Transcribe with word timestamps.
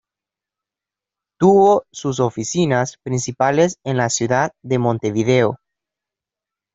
Tuvo 1.39 1.85
sus 1.91 2.19
oficinas 2.21 2.97
principales 3.03 3.77
en 3.83 3.97
la 3.97 4.09
ciudad 4.09 4.51
de 4.63 4.79
Montevideo. 4.79 5.59